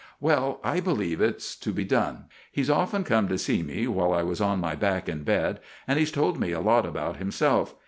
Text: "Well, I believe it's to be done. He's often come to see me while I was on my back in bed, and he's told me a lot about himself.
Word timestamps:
"Well, 0.19 0.59
I 0.63 0.79
believe 0.79 1.21
it's 1.21 1.55
to 1.57 1.71
be 1.71 1.83
done. 1.85 2.25
He's 2.51 2.71
often 2.71 3.03
come 3.03 3.27
to 3.27 3.37
see 3.37 3.61
me 3.61 3.85
while 3.87 4.13
I 4.13 4.23
was 4.23 4.41
on 4.41 4.57
my 4.59 4.73
back 4.73 5.07
in 5.07 5.21
bed, 5.23 5.59
and 5.87 5.99
he's 5.99 6.11
told 6.11 6.39
me 6.39 6.51
a 6.53 6.59
lot 6.59 6.87
about 6.87 7.17
himself. 7.17 7.75